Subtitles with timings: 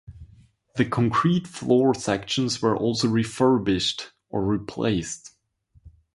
[0.77, 5.35] The concrete floor sections were also refurbished or replaced.